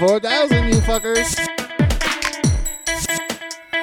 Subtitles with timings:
[0.00, 1.36] G4000, you fuckers.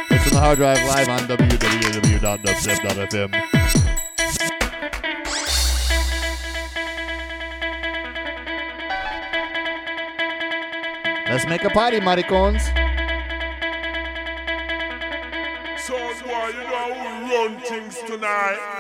[0.10, 3.32] It's on the hard drive live on www.dubstep.fm.
[11.30, 12.64] Let's make a party, maricones.
[15.86, 16.96] So, boy, you know we
[17.32, 18.77] run things tonight.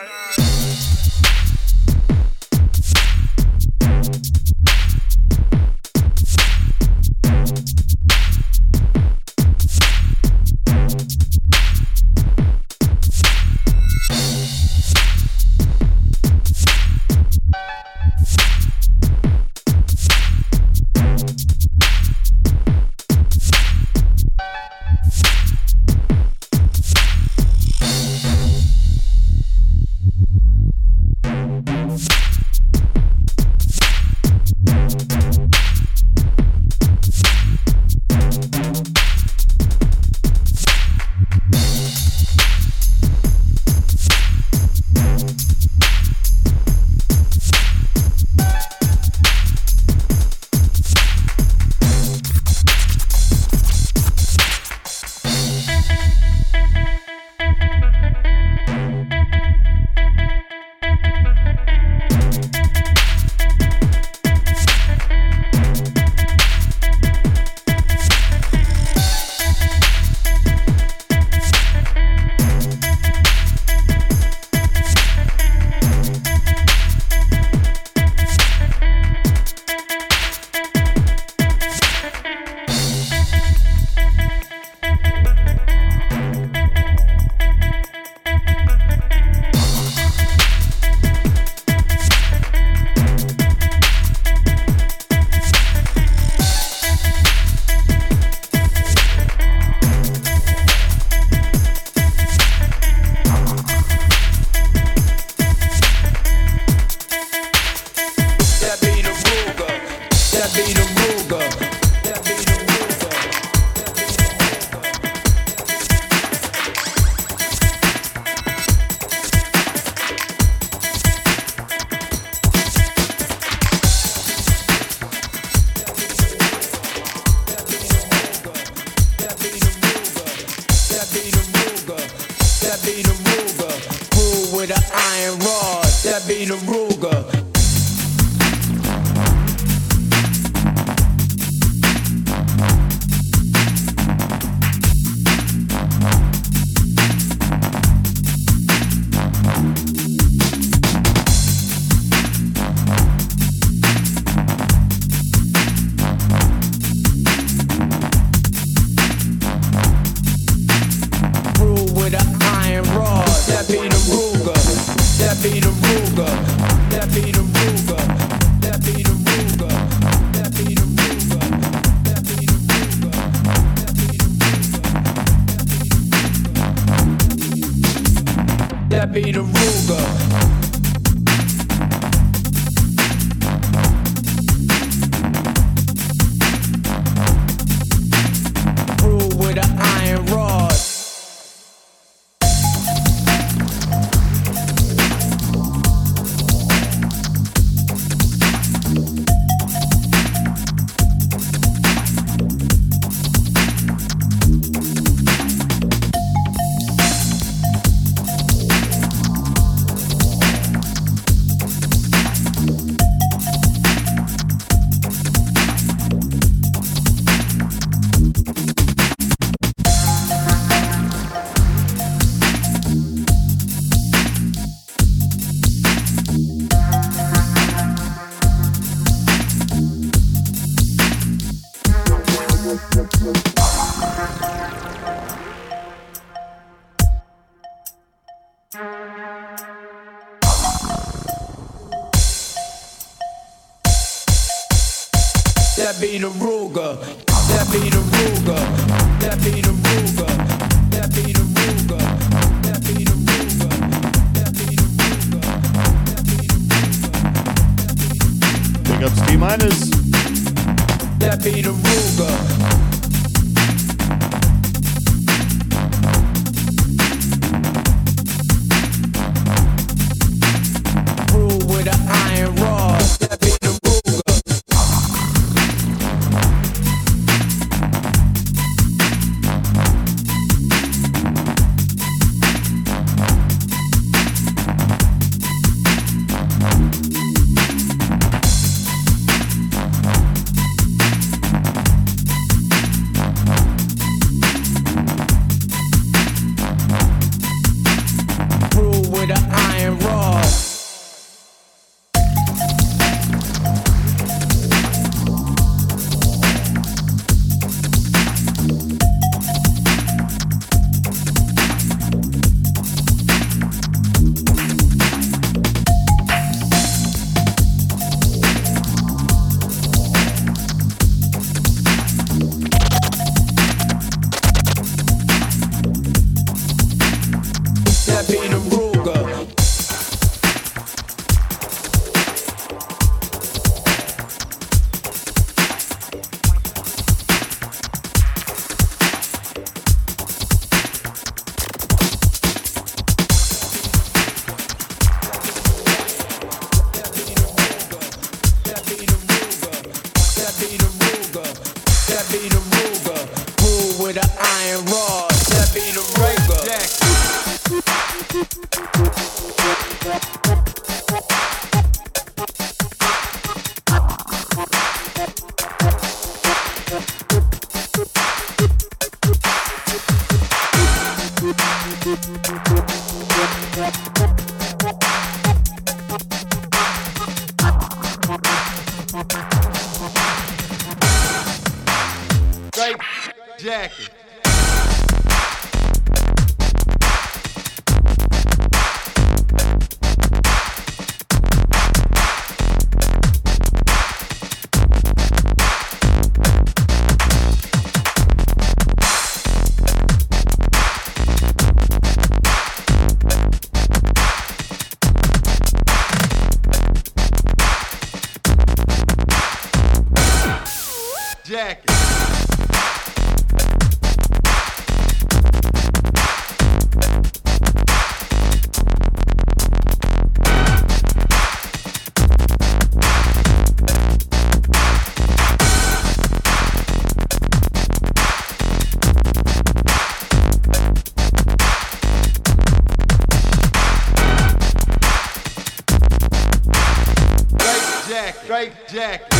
[438.88, 439.37] Jack.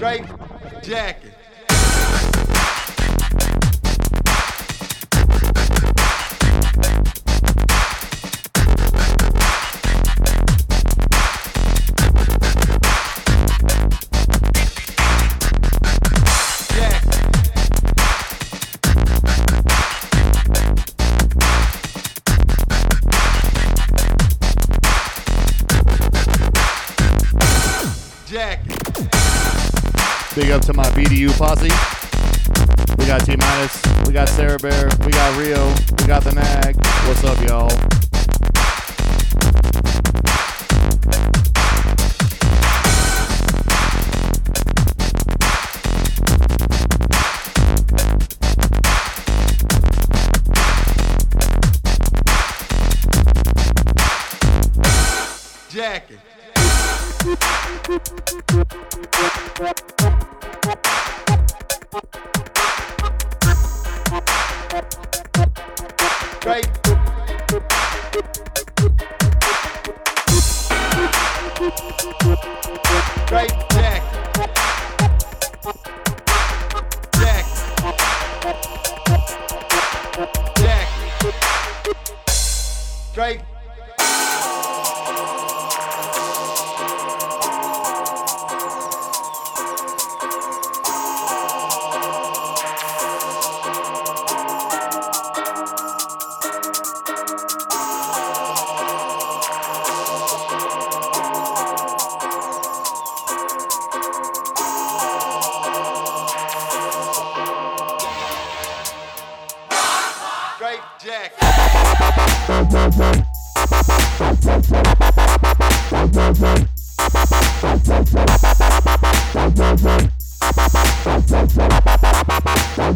[0.00, 0.24] Great
[0.82, 1.29] jacket.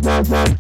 [0.04, 0.54] Thank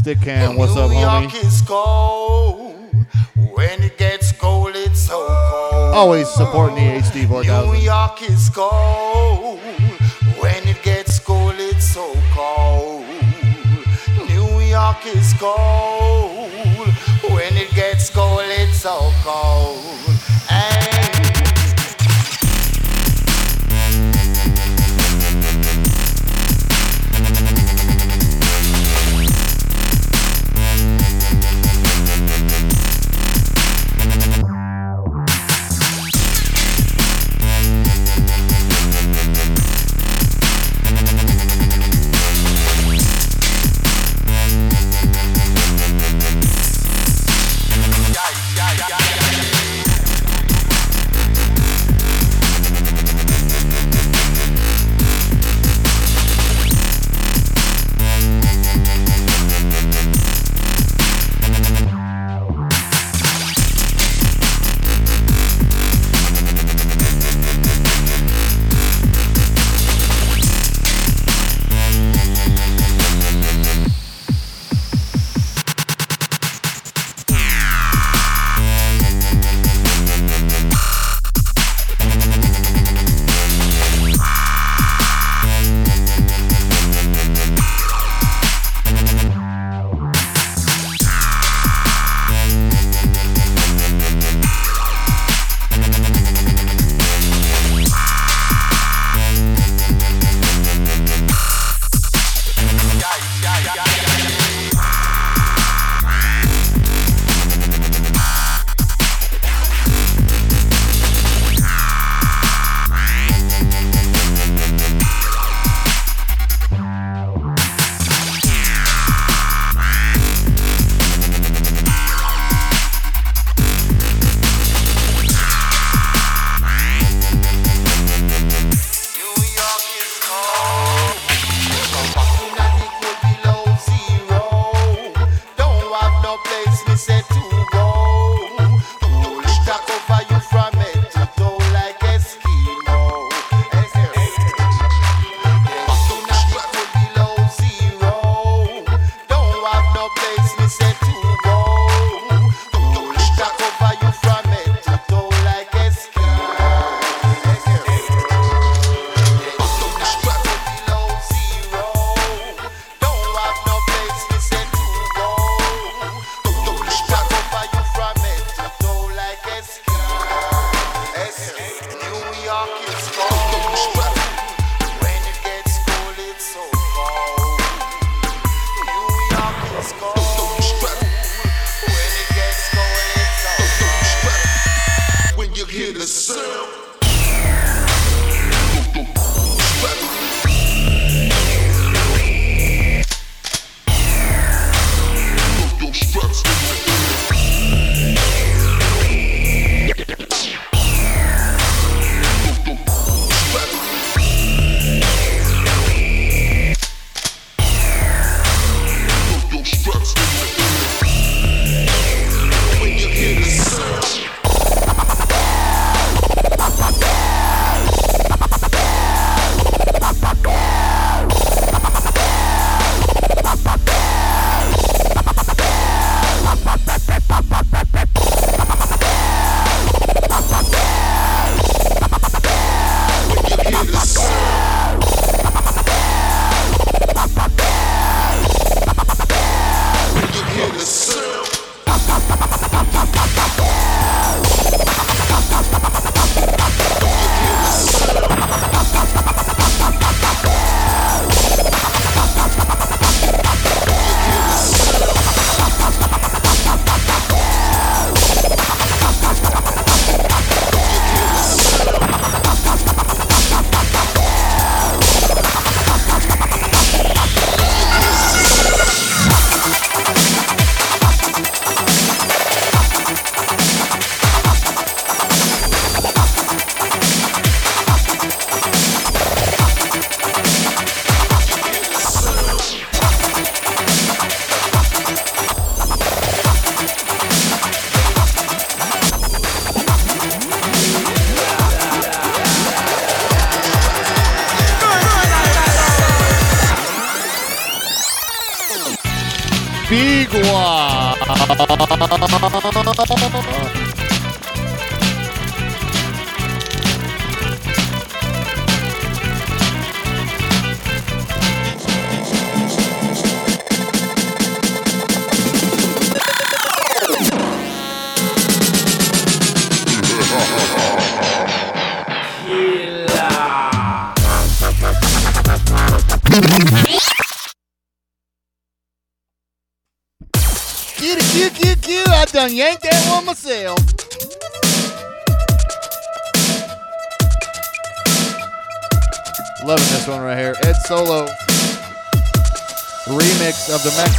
[0.00, 0.56] stick cam.
[0.56, 1.44] What's New up, York homie?
[1.44, 2.74] is cold.
[3.52, 5.94] When it gets cold, it's so cold.
[5.94, 7.82] Always supporting the HD New 4000.
[7.82, 9.58] York is cold.
[10.40, 13.04] When it gets cold, it's so cold.
[14.26, 16.50] New York is cold.
[17.34, 20.09] When it gets cold, it's so cold.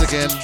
[0.04, 0.41] Of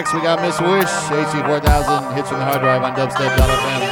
[0.00, 3.89] next, we got Miss Wish, AC4000, hits from the hard drive on dubstep.fm.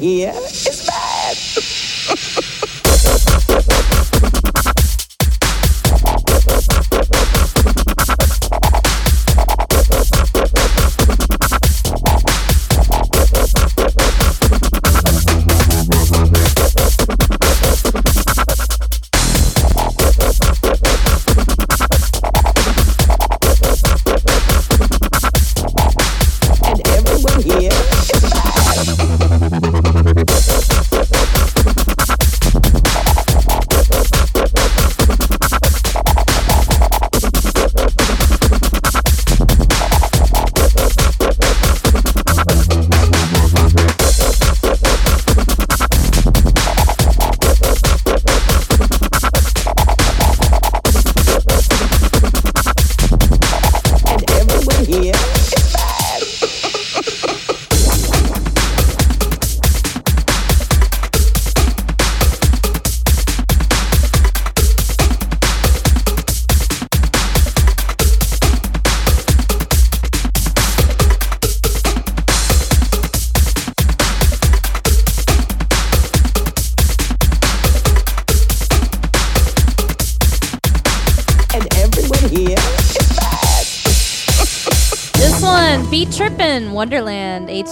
[0.00, 0.79] here Trippin'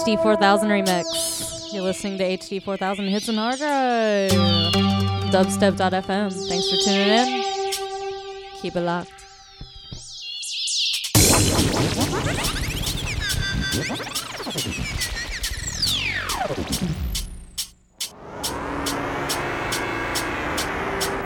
[0.09, 1.71] HD 4000 remix.
[1.71, 4.31] You're listening to HD 4000 Hits and Drive.
[5.31, 6.49] Dubstep.fm.
[6.49, 7.43] Thanks for tuning in.
[8.59, 9.11] Keep it locked.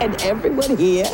[0.00, 1.06] And everyone here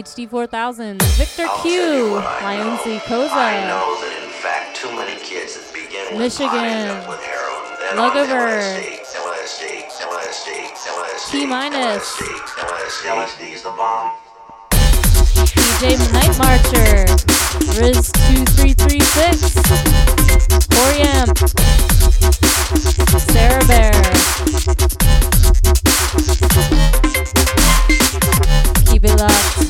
[0.00, 2.96] HD4000, Victor Q, Lion C.
[3.04, 3.36] Koza.
[3.36, 7.04] I know that in fact too many kids that begin with Michigan.
[7.06, 7.20] With
[8.00, 8.64] Lugover.
[11.30, 12.16] T minus.
[13.04, 14.12] LSD is the bomb.
[14.70, 17.04] DJ Night Marcher,
[17.76, 19.52] Riz 2336,
[20.72, 21.36] Coriamp,
[23.28, 25.39] Sarah Bear.
[28.86, 29.60] Keep it locked.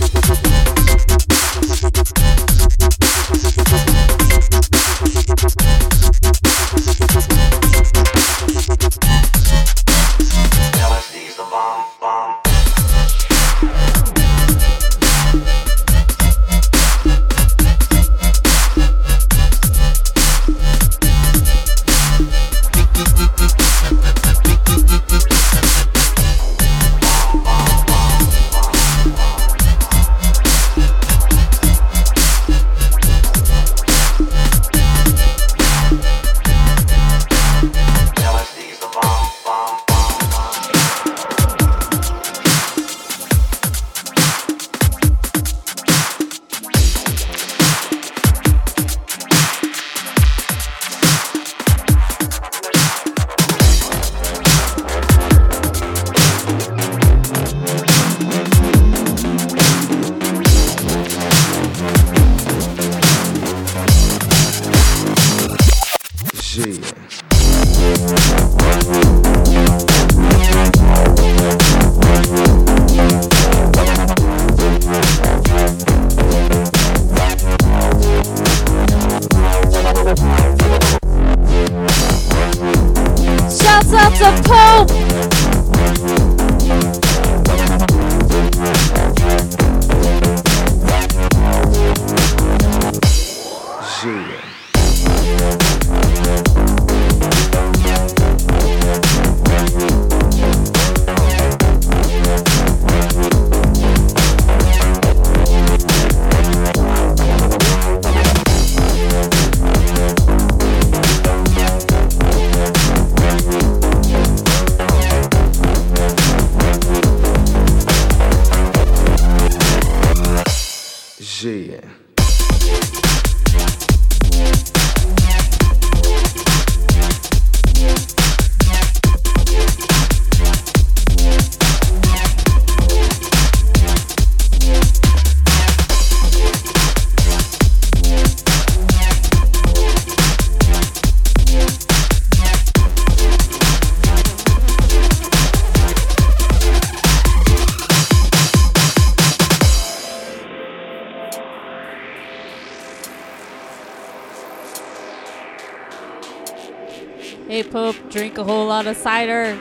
[158.80, 159.60] Lot of cider.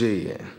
[0.00, 0.50] Yeah.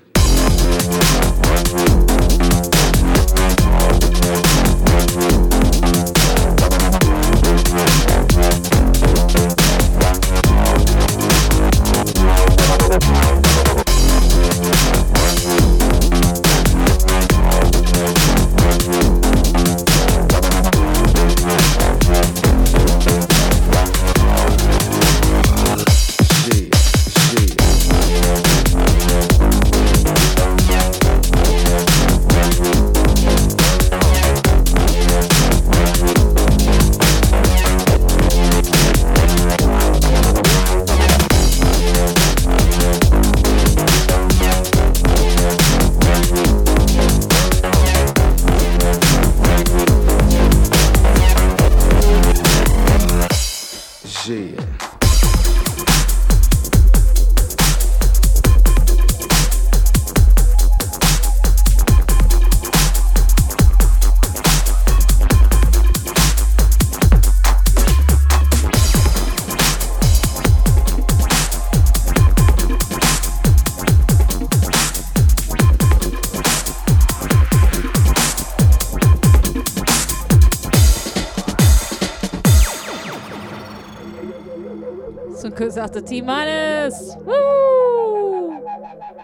[86.05, 87.15] T minus.
[87.17, 88.59] Woo!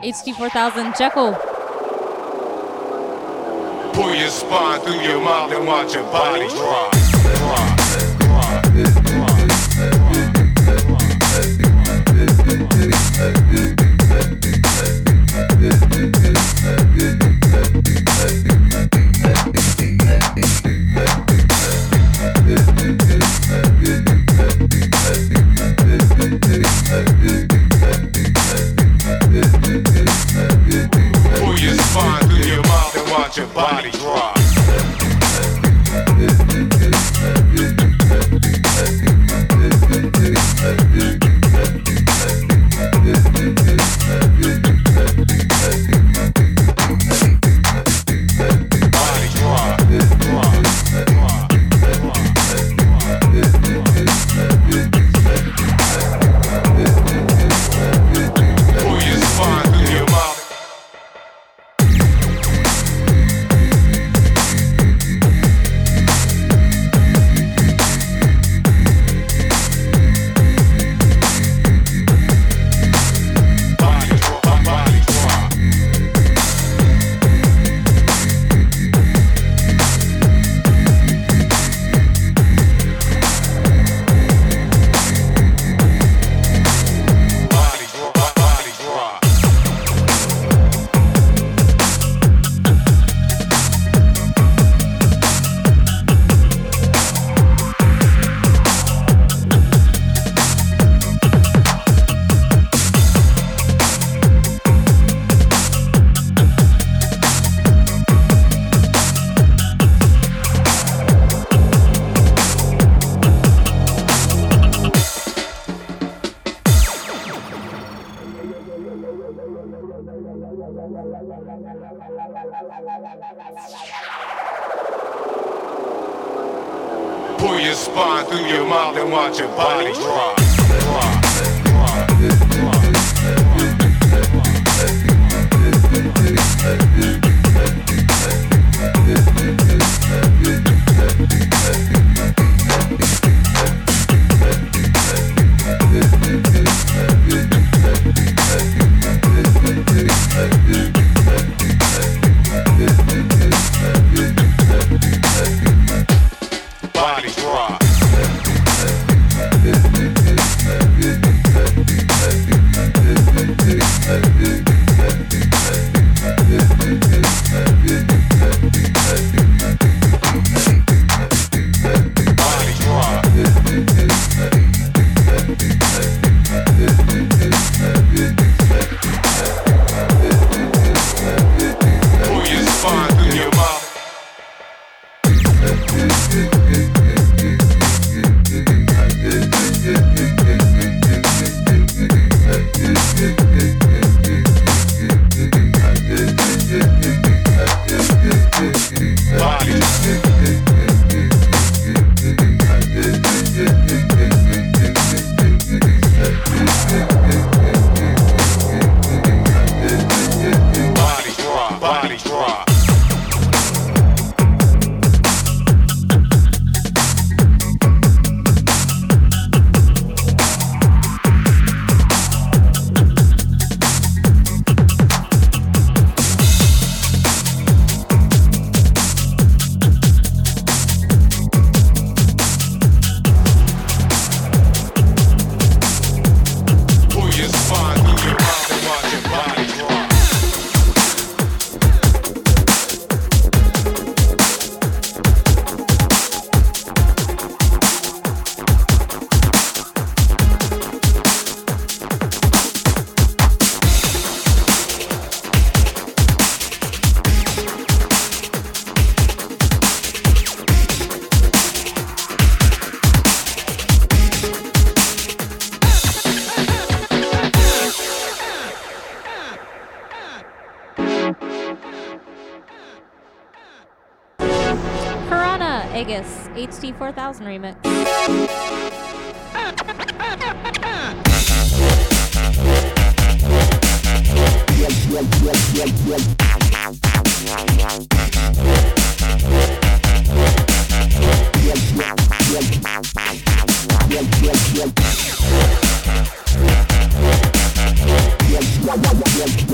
[0.02, 1.34] HD 4000 Jekyll.
[3.94, 6.94] Pull your spine through your mouth and watch your body drop.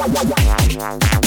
[0.06, 1.23] Música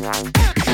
[0.00, 0.69] Yeah.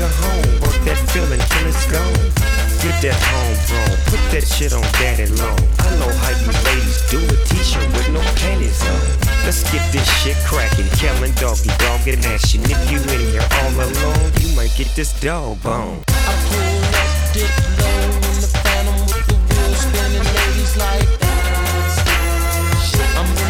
[0.00, 2.14] Nigga home, work that feeling till it's gone.
[2.80, 5.60] Get that homegrown, put that shit on daddy long.
[5.84, 9.00] I know how you ladies do a t-shirt with no panties on.
[9.44, 12.62] Let's get this shit cracking, killing doggy dog in action.
[12.64, 16.02] If you in here all alone, you might get this dog bone.
[16.08, 21.30] I pull up, dip low in the phantom with the wheels spinning, ladies like that.
[23.20, 23.49] I'm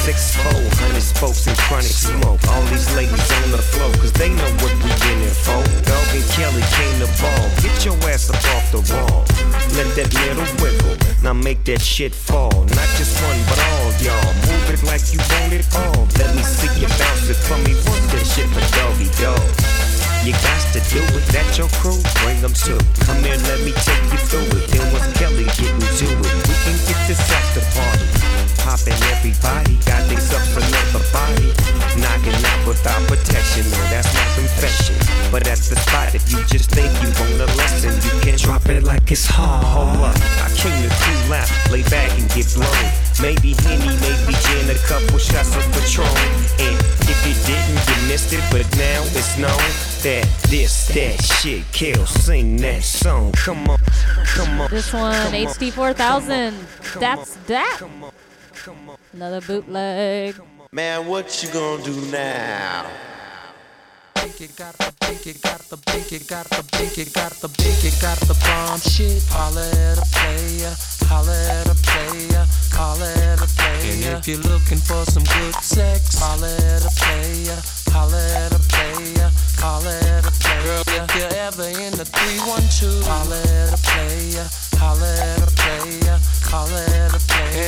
[0.00, 2.40] six fold, hundred spokes and chronic smoke.
[2.48, 5.60] All these ladies on the floor, cause they know what we in it for.
[5.84, 7.44] Dog and Kelly came to ball.
[7.60, 9.24] Get your ass up off the wall.
[9.76, 10.96] Let that middle wiggle.
[11.22, 12.64] Now make that shit fall.
[12.72, 14.32] Not just one, but all y'all.
[14.48, 16.08] Move it like you want it all.
[16.16, 17.76] Let me see you bounce it for me.
[17.84, 19.99] Work that shit for doggy dog.
[20.20, 22.76] You got to do it, that your crew, bring them too.
[23.08, 24.68] Come here, let me take you through it.
[24.68, 26.34] Then what's Kelly getting to it?
[26.44, 28.04] We can get this after party.
[28.60, 31.48] Popping everybody, got these up for another body.
[31.96, 35.00] Knocking out without protection, no, that's my confession.
[35.32, 38.68] But at the spot, if you just think you want a lesson, you can drop
[38.68, 39.64] it like it's hard.
[39.64, 43.09] Hold up, I came to cool out, lay back and get blown.
[43.22, 46.08] Maybe Henny, maybe gin, a couple shots of Patron.
[46.58, 49.58] And if you didn't, you missed it, but now it's known
[50.02, 52.08] that this, that shit kills.
[52.08, 53.78] Sing that song, come on,
[54.24, 54.70] come on.
[54.70, 56.54] This one, on, HD 4000.
[56.98, 57.76] That's that.
[57.78, 58.12] Come on,
[58.54, 58.96] come on.
[59.12, 60.40] Another bootleg.
[60.72, 62.86] Man, what you gonna do now?
[64.22, 67.48] It got the big, it got the big, it got the big, it got the
[67.48, 69.24] big, it got the bomb shit.
[69.32, 70.72] Holla at a player,
[71.08, 73.92] holla at a player, holla at a player.
[73.92, 77.56] And if you're looking for some good sex, holla at a player,
[77.92, 80.64] holla at a player, holla at a player.
[80.64, 84.44] Girl, if you're ever in the 312, holla at a player,
[84.76, 85.89] holla at a player,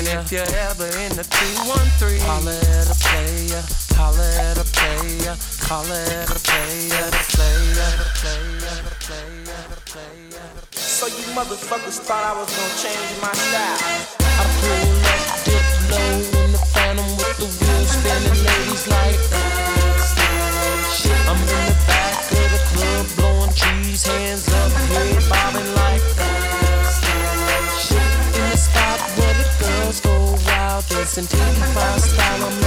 [0.03, 3.63] And if you're ever in the 213, holla at a player,
[3.95, 9.81] holla at a player, holla at a player, a player, a player, a player, a
[9.87, 10.43] player.
[10.75, 13.79] So you motherfuckers thought I was gonna change my style.
[14.27, 19.63] I pull up, dip low in the phantom with the wheels spinning, ladies like that.
[21.31, 24.62] I'm in the back of the club, blowing trees, hands up,
[31.15, 32.62] dancing to the fast style,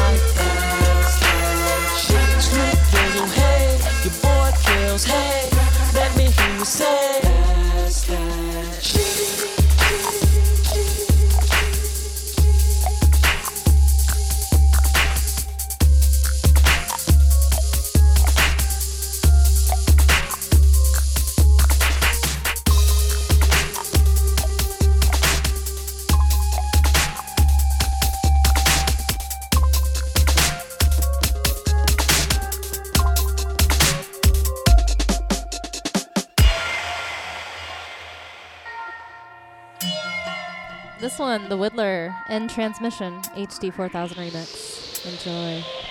[41.36, 45.06] One, The Whittler, End Transmission, HD 4000 remix.
[45.06, 45.85] Enjoy.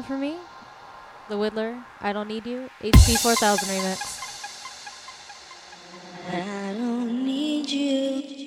[0.00, 0.36] One for me.
[1.28, 4.00] The Whittler, I Don't Need You, HP 4000 remix.
[6.32, 8.39] I don't need you.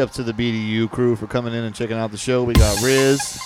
[0.00, 2.42] Ups to the BDU crew for coming in and checking out the show.
[2.42, 3.38] We got Riz,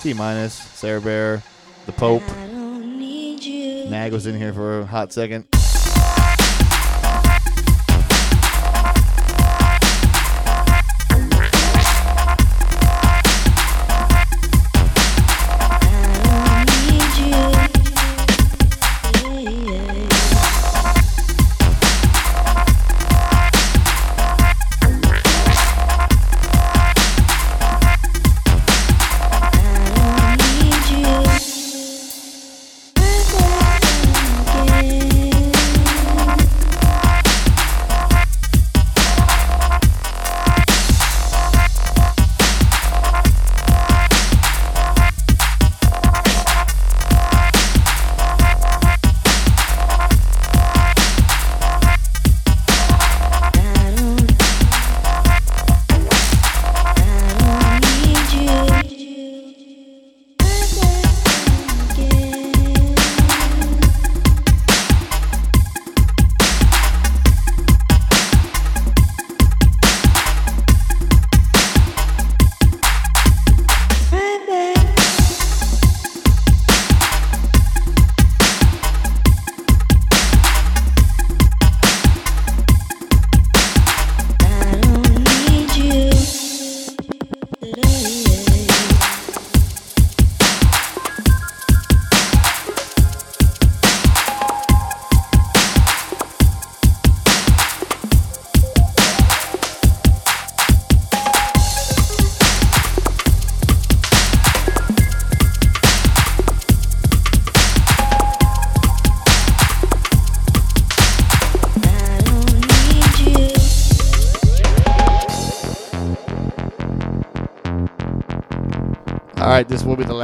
[0.00, 1.42] T minus, Sarah Bear,
[1.86, 2.22] the Pope.
[2.22, 3.88] I don't need you.
[3.90, 5.46] Nag was in here for a hot second.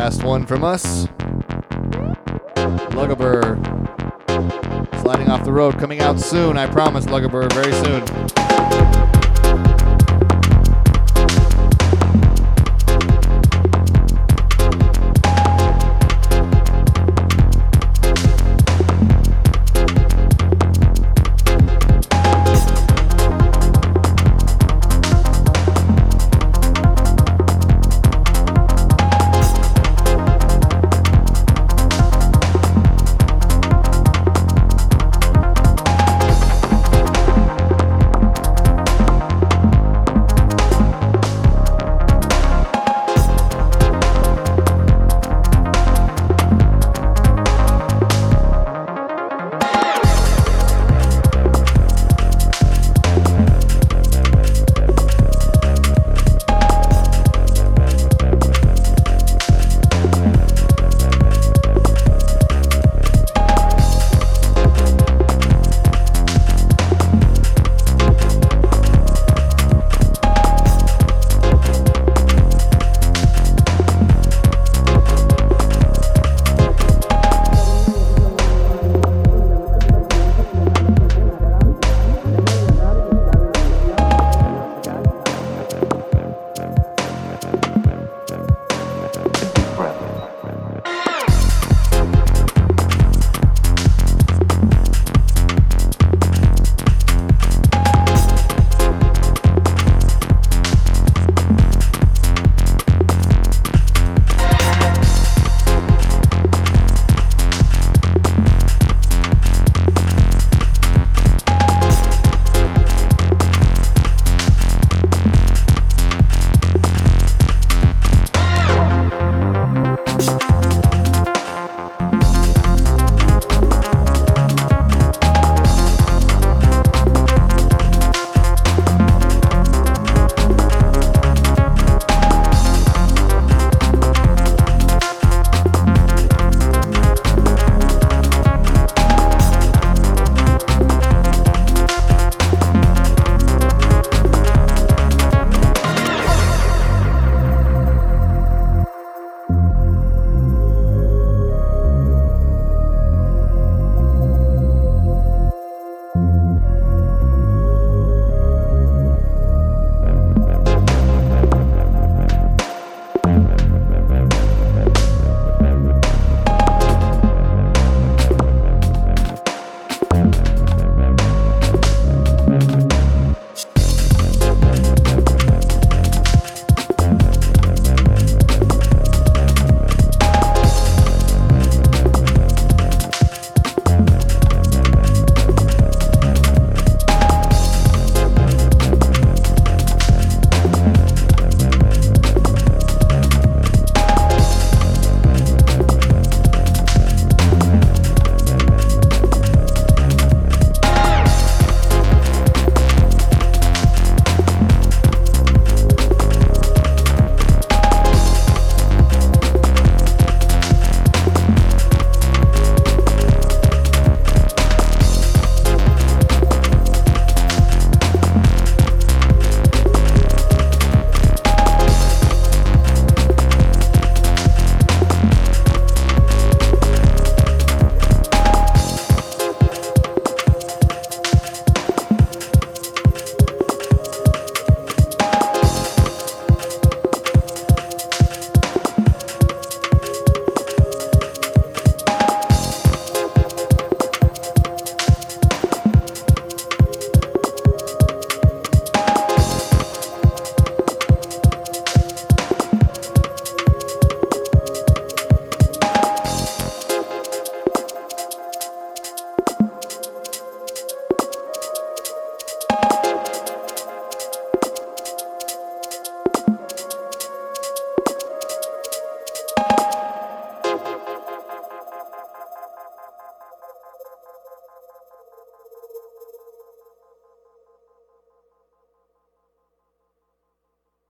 [0.08, 1.06] Last one from us.
[2.96, 3.58] Lugabur
[5.02, 6.56] sliding off the road, coming out soon.
[6.56, 8.27] I promise, Lugabur, very soon.